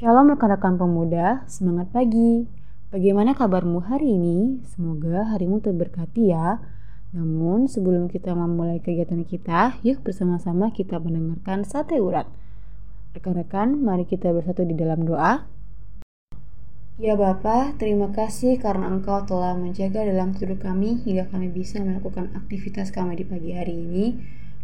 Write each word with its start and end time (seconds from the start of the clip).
Shalom 0.00 0.32
rekan-rekan 0.32 0.80
pemuda, 0.80 1.44
semangat 1.44 1.92
pagi. 1.92 2.48
Bagaimana 2.88 3.36
kabarmu 3.36 3.84
hari 3.84 4.16
ini? 4.16 4.56
Semoga 4.72 5.28
harimu 5.28 5.60
terberkati 5.60 6.32
ya. 6.32 6.56
Namun 7.12 7.68
sebelum 7.68 8.08
kita 8.08 8.32
memulai 8.32 8.80
kegiatan 8.80 9.20
kita, 9.28 9.76
yuk 9.84 10.00
bersama-sama 10.00 10.72
kita 10.72 10.96
mendengarkan 10.96 11.68
sate 11.68 12.00
urat. 12.00 12.24
Rekan-rekan, 13.12 13.76
mari 13.76 14.08
kita 14.08 14.32
bersatu 14.32 14.64
di 14.64 14.72
dalam 14.72 15.04
doa. 15.04 15.44
Ya 16.96 17.12
Bapa, 17.12 17.76
terima 17.76 18.08
kasih 18.08 18.56
karena 18.56 18.88
Engkau 18.88 19.28
telah 19.28 19.52
menjaga 19.52 20.00
dalam 20.00 20.32
tidur 20.32 20.56
kami 20.56 21.04
hingga 21.04 21.28
kami 21.28 21.52
bisa 21.52 21.76
melakukan 21.76 22.32
aktivitas 22.32 22.88
kami 22.88 23.20
di 23.20 23.28
pagi 23.28 23.52
hari 23.52 23.76
ini. 23.76 24.16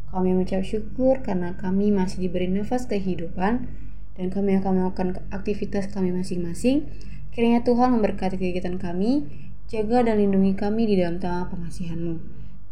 Kami 0.09 0.33
mengucap 0.33 0.65
syukur 0.65 1.21
karena 1.21 1.53
kami 1.61 1.93
masih 1.93 2.25
diberi 2.25 2.49
nafas 2.49 2.89
kehidupan 2.89 3.85
dan 4.17 4.33
kami 4.33 4.57
akan 4.57 4.81
melakukan 4.81 5.21
aktivitas 5.29 5.93
kami 5.93 6.13
masing-masing. 6.13 6.89
Kiranya 7.37 7.61
Tuhan 7.63 7.93
memberkati 7.93 8.41
kegiatan 8.41 8.81
kami, 8.81 9.29
jaga 9.69 10.09
dan 10.09 10.17
lindungi 10.21 10.57
kami 10.57 10.89
di 10.89 10.97
dalam 10.97 11.21
tangan 11.21 11.53
pengasihan-Mu. 11.53 12.17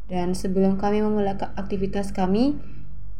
Dan 0.09 0.32
sebelum 0.32 0.81
kami 0.81 1.05
memulai 1.05 1.37
aktivitas 1.37 2.12
kami, 2.16 2.56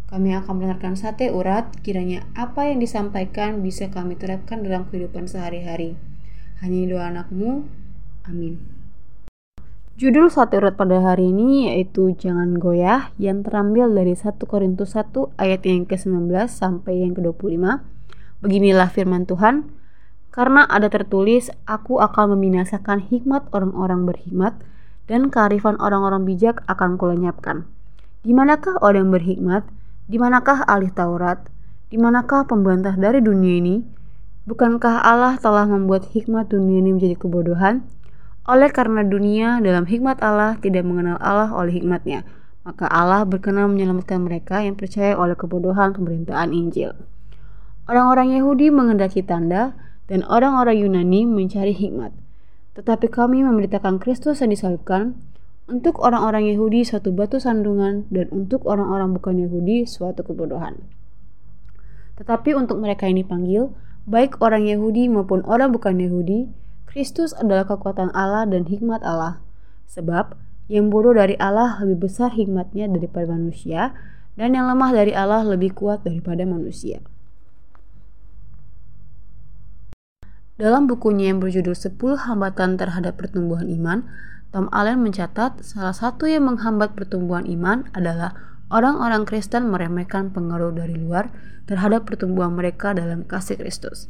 kami 0.09 0.37
akan 0.37 0.53
mendengarkan 0.61 0.97
sate 0.97 1.33
urat, 1.33 1.69
kiranya 1.81 2.25
apa 2.37 2.69
yang 2.69 2.81
disampaikan 2.81 3.61
bisa 3.61 3.89
kami 3.93 4.17
terapkan 4.17 4.65
dalam 4.65 4.89
kehidupan 4.89 5.29
sehari-hari. 5.29 5.97
Hanya 6.65 6.81
doa 6.89 7.05
anakmu, 7.13 7.69
amin. 8.25 8.61
Judul 9.95 10.27
sate 10.27 10.59
urat 10.59 10.75
pada 10.75 10.99
hari 10.99 11.31
ini 11.31 11.71
yaitu 11.71 12.19
Jangan 12.19 12.59
Goyah 12.59 13.15
yang 13.15 13.47
terambil 13.47 13.95
dari 13.95 14.19
1 14.19 14.43
Korintus 14.43 14.99
1 14.99 15.39
ayat 15.39 15.63
yang 15.63 15.87
ke-19 15.87 16.35
sampai 16.51 17.07
yang 17.07 17.15
ke-25 17.15 17.94
Beginilah 18.41 18.91
firman 18.91 19.29
Tuhan, 19.29 19.71
karena 20.35 20.67
ada 20.67 20.91
tertulis, 20.91 21.53
aku 21.63 22.03
akan 22.03 22.35
membinasakan 22.35 23.07
hikmat 23.07 23.47
orang-orang 23.55 24.03
berhikmat, 24.03 24.59
dan 25.07 25.31
kearifan 25.31 25.79
orang-orang 25.79 26.27
bijak 26.27 26.65
akan 26.67 26.97
kulenyapkan. 26.99 27.69
Di 28.25 28.33
manakah 28.33 28.81
orang 28.81 29.13
berhikmat? 29.13 29.69
Di 30.09 30.17
manakah 30.17 30.65
ahli 30.65 30.89
Taurat? 30.89 31.45
Di 31.93 32.01
manakah 32.01 32.49
pembantah 32.49 32.97
dari 32.97 33.21
dunia 33.21 33.61
ini? 33.61 33.85
Bukankah 34.49 35.05
Allah 35.05 35.37
telah 35.37 35.69
membuat 35.69 36.11
hikmat 36.11 36.51
dunia 36.51 36.81
ini 36.81 36.97
menjadi 36.97 37.21
kebodohan? 37.21 37.85
Oleh 38.45 38.69
karena 38.73 39.01
dunia 39.05 39.61
dalam 39.61 39.89
hikmat 39.89 40.21
Allah 40.21 40.57
tidak 40.61 40.85
mengenal 40.85 41.17
Allah 41.17 41.49
oleh 41.53 41.81
hikmatnya, 41.81 42.29
maka 42.65 42.85
Allah 42.89 43.25
berkenan 43.29 43.73
menyelamatkan 43.73 44.21
mereka 44.21 44.61
yang 44.61 44.77
percaya 44.77 45.17
oleh 45.17 45.33
kebodohan 45.33 45.97
pemerintahan 45.97 46.53
Injil. 46.53 46.93
Orang-orang 47.85 48.33
Yahudi 48.33 48.73
mengendaki 48.73 49.21
tanda 49.21 49.77
dan 50.09 50.25
orang-orang 50.25 50.81
Yunani 50.81 51.29
mencari 51.29 51.77
hikmat. 51.77 52.17
Tetapi 52.81 53.13
kami 53.13 53.45
memberitakan 53.45 54.01
Kristus 54.01 54.41
yang 54.41 54.57
disalibkan 54.57 55.21
untuk 55.69 56.01
orang-orang 56.01 56.49
Yahudi 56.49 56.85
suatu 56.85 57.13
batu 57.13 57.37
sandungan 57.37 58.09
dan 58.09 58.33
untuk 58.33 58.65
orang-orang 58.65 59.13
bukan 59.13 59.37
Yahudi 59.37 59.85
suatu 59.85 60.25
kebodohan. 60.25 60.81
Tetapi 62.17 62.57
untuk 62.57 62.81
mereka 62.81 63.05
yang 63.05 63.21
dipanggil, 63.21 63.73
baik 64.09 64.41
orang 64.41 64.65
Yahudi 64.65 65.09
maupun 65.13 65.45
orang 65.45 65.73
bukan 65.73 66.01
Yahudi, 66.01 66.49
Kristus 66.89 67.37
adalah 67.37 67.69
kekuatan 67.69 68.13
Allah 68.17 68.49
dan 68.49 68.65
hikmat 68.65 69.05
Allah. 69.05 69.45
Sebab 69.93 70.37
yang 70.73 70.89
bodoh 70.89 71.13
dari 71.13 71.37
Allah 71.37 71.77
lebih 71.85 72.09
besar 72.09 72.33
hikmatnya 72.33 72.89
daripada 72.89 73.29
manusia, 73.29 73.93
dan 74.41 74.57
yang 74.57 74.67
lemah 74.73 74.91
dari 74.91 75.13
Allah 75.13 75.45
lebih 75.45 75.77
kuat 75.77 76.03
daripada 76.03 76.43
manusia. 76.49 77.05
Dalam 80.55 80.87
bukunya 80.87 81.35
yang 81.35 81.43
berjudul 81.43 81.75
10 81.75 81.99
Hambatan 82.31 82.79
Terhadap 82.79 83.19
Pertumbuhan 83.19 83.67
Iman, 83.67 84.07
Tom 84.55 84.71
Allen 84.71 85.03
mencatat 85.03 85.67
salah 85.67 85.91
satu 85.91 86.31
yang 86.31 86.47
menghambat 86.47 86.95
pertumbuhan 86.95 87.43
iman 87.43 87.91
adalah 87.91 88.39
orang-orang 88.71 89.27
Kristen 89.27 89.67
meremehkan 89.67 90.31
pengaruh 90.31 90.71
dari 90.71 90.95
luar 90.95 91.35
terhadap 91.67 92.07
pertumbuhan 92.07 92.55
mereka 92.55 92.95
dalam 92.95 93.27
kasih 93.27 93.59
Kristus. 93.59 94.07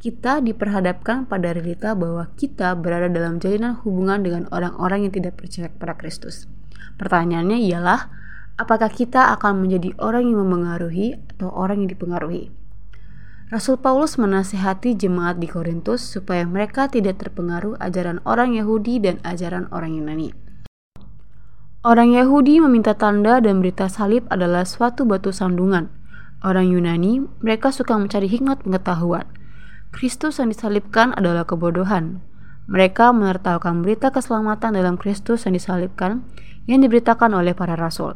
Kita 0.00 0.40
diperhadapkan 0.40 1.28
pada 1.28 1.52
realita 1.52 1.92
bahwa 1.92 2.32
kita 2.32 2.72
berada 2.72 3.12
dalam 3.12 3.36
jalinan 3.36 3.76
hubungan 3.84 4.24
dengan 4.24 4.48
orang-orang 4.48 5.04
yang 5.04 5.12
tidak 5.12 5.36
percaya 5.36 5.68
kepada 5.68 6.00
Kristus. 6.00 6.48
Pertanyaannya 6.96 7.60
ialah, 7.68 8.08
apakah 8.56 8.88
kita 8.88 9.36
akan 9.36 9.68
menjadi 9.68 9.92
orang 10.00 10.32
yang 10.32 10.40
memengaruhi 10.48 11.20
atau 11.36 11.52
orang 11.52 11.84
yang 11.84 11.92
dipengaruhi? 11.92 12.57
Rasul 13.48 13.80
Paulus 13.80 14.20
menasihati 14.20 14.92
jemaat 14.92 15.40
di 15.40 15.48
Korintus 15.48 16.04
supaya 16.04 16.44
mereka 16.44 16.84
tidak 16.84 17.16
terpengaruh 17.16 17.80
ajaran 17.80 18.20
orang 18.28 18.52
Yahudi 18.52 19.00
dan 19.00 19.24
ajaran 19.24 19.72
orang 19.72 19.96
Yunani. 19.96 20.36
Orang 21.80 22.12
Yahudi 22.12 22.60
meminta 22.60 22.92
tanda 22.92 23.40
dan 23.40 23.64
berita 23.64 23.88
salib 23.88 24.28
adalah 24.28 24.68
suatu 24.68 25.08
batu 25.08 25.32
sandungan. 25.32 25.88
Orang 26.44 26.68
Yunani, 26.68 27.24
mereka 27.40 27.72
suka 27.72 27.96
mencari 27.96 28.28
hikmat 28.28 28.68
pengetahuan. 28.68 29.24
Kristus 29.96 30.36
yang 30.36 30.52
disalibkan 30.52 31.16
adalah 31.16 31.48
kebodohan. 31.48 32.20
Mereka 32.68 33.16
menertawakan 33.16 33.80
berita 33.80 34.12
keselamatan 34.12 34.76
dalam 34.76 35.00
Kristus 35.00 35.48
yang 35.48 35.56
disalibkan 35.56 36.20
yang 36.68 36.84
diberitakan 36.84 37.32
oleh 37.32 37.56
para 37.56 37.80
rasul. 37.80 38.12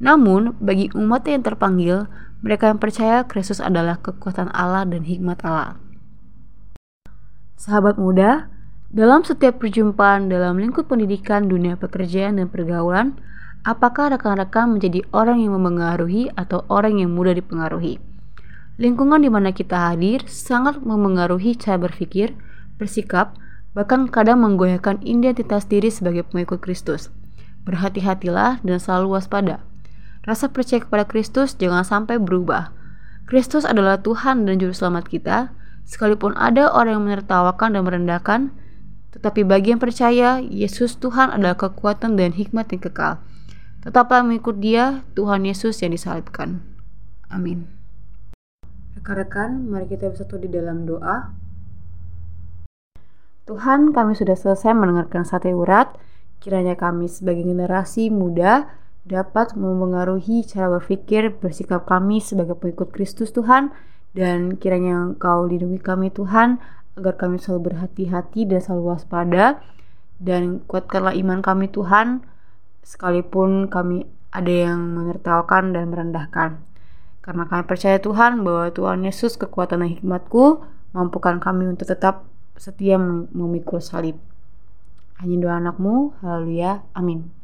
Namun, 0.00 0.56
bagi 0.56 0.88
umat 0.96 1.28
yang 1.28 1.44
terpanggil, 1.44 2.08
mereka 2.40 2.72
yang 2.72 2.80
percaya 2.80 3.20
Kristus 3.28 3.60
adalah 3.60 4.00
kekuatan 4.00 4.48
Allah 4.56 4.88
dan 4.88 5.04
hikmat 5.04 5.44
Allah. 5.44 5.76
Sahabat 7.60 8.00
muda, 8.00 8.48
dalam 8.88 9.20
setiap 9.20 9.60
perjumpaan 9.60 10.32
dalam 10.32 10.56
lingkup 10.56 10.88
pendidikan, 10.88 11.46
dunia 11.46 11.76
pekerjaan, 11.76 12.40
dan 12.40 12.48
pergaulan, 12.48 13.20
apakah 13.62 14.08
rekan-rekan 14.16 14.72
menjadi 14.72 15.04
orang 15.12 15.44
yang 15.44 15.54
memengaruhi 15.60 16.32
atau 16.32 16.64
orang 16.72 16.98
yang 16.98 17.12
mudah 17.12 17.36
dipengaruhi? 17.36 18.00
Lingkungan 18.80 19.20
di 19.20 19.28
mana 19.28 19.52
kita 19.52 19.92
hadir 19.92 20.24
sangat 20.24 20.80
memengaruhi 20.80 21.52
cara 21.60 21.76
berpikir, 21.76 22.32
bersikap, 22.80 23.36
bahkan 23.76 24.08
kadang 24.08 24.40
menggoyahkan 24.40 25.04
identitas 25.04 25.68
diri 25.68 25.92
sebagai 25.92 26.24
pengikut 26.24 26.64
Kristus. 26.64 27.12
Berhati-hatilah 27.68 28.64
dan 28.64 28.78
selalu 28.80 29.20
waspada 29.20 29.60
Rasa 30.30 30.46
percaya 30.46 30.78
kepada 30.78 31.02
Kristus 31.10 31.58
jangan 31.58 31.82
sampai 31.82 32.22
berubah. 32.22 32.70
Kristus 33.26 33.66
adalah 33.66 33.98
Tuhan 33.98 34.46
dan 34.46 34.62
Juru 34.62 34.70
Selamat 34.70 35.10
kita, 35.10 35.50
sekalipun 35.82 36.38
ada 36.38 36.70
orang 36.70 37.02
yang 37.02 37.04
menertawakan 37.10 37.74
dan 37.74 37.82
merendahkan, 37.82 38.54
tetapi 39.10 39.42
bagi 39.42 39.74
yang 39.74 39.82
percaya, 39.82 40.38
Yesus 40.38 41.02
Tuhan 41.02 41.34
adalah 41.34 41.58
kekuatan 41.58 42.14
dan 42.14 42.30
hikmat 42.30 42.70
yang 42.70 42.78
kekal. 42.78 43.18
Tetaplah 43.82 44.22
mengikut 44.22 44.62
dia, 44.62 45.02
Tuhan 45.18 45.42
Yesus 45.42 45.82
yang 45.82 45.90
disalibkan. 45.90 46.62
Amin. 47.26 47.66
Rekan-rekan, 49.02 49.66
mari 49.66 49.90
kita 49.90 50.14
bersatu 50.14 50.38
di 50.38 50.46
dalam 50.46 50.86
doa. 50.86 51.34
Tuhan, 53.50 53.90
kami 53.90 54.14
sudah 54.14 54.38
selesai 54.38 54.78
mendengarkan 54.78 55.26
sate 55.26 55.50
urat. 55.50 55.90
Kiranya 56.38 56.78
kami 56.78 57.10
sebagai 57.10 57.42
generasi 57.42 58.14
muda 58.14 58.78
dapat 59.10 59.58
memengaruhi 59.58 60.46
cara 60.46 60.70
berpikir 60.78 61.34
bersikap 61.34 61.82
kami 61.82 62.22
sebagai 62.22 62.54
pengikut 62.54 62.94
Kristus 62.94 63.34
Tuhan 63.34 63.74
dan 64.14 64.54
kiranya 64.54 65.10
Engkau 65.10 65.50
lindungi 65.50 65.82
kami 65.82 66.14
Tuhan 66.14 66.62
agar 66.94 67.18
kami 67.18 67.42
selalu 67.42 67.74
berhati-hati 67.74 68.46
dan 68.46 68.62
selalu 68.62 68.94
waspada. 68.94 69.58
Dan 70.20 70.60
kuatkanlah 70.68 71.16
iman 71.16 71.40
kami 71.40 71.72
Tuhan 71.72 72.22
sekalipun 72.84 73.72
kami 73.72 74.04
ada 74.30 74.52
yang 74.52 74.94
menertawakan 74.94 75.72
dan 75.72 75.88
merendahkan. 75.88 76.60
Karena 77.24 77.48
kami 77.48 77.62
percaya 77.64 77.96
Tuhan 77.98 78.44
bahwa 78.44 78.68
Tuhan 78.70 79.02
Yesus 79.02 79.40
kekuatan 79.40 79.80
dan 79.80 79.90
hikmatku 79.96 80.60
mampukan 80.92 81.40
kami 81.40 81.66
untuk 81.72 81.88
tetap 81.88 82.28
setia 82.60 83.00
memikul 83.32 83.80
salib. 83.80 84.20
Hanya 85.18 85.36
doa 85.40 85.54
anakmu 85.56 86.16
haleluya 86.20 86.84
amin 86.96 87.39